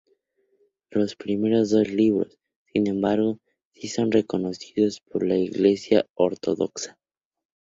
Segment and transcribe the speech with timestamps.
[0.89, 2.39] Los primeros dos libros,
[2.73, 3.37] sin embargo,
[3.75, 6.97] sí son reconocidos por la Iglesia ortodoxa.